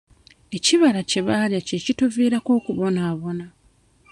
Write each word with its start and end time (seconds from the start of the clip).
Ekibala 0.57 1.01
kye 1.09 1.21
baalya 1.27 1.59
kye 1.67 1.77
kituviirako 1.85 2.49
okubonaabona. 2.59 3.45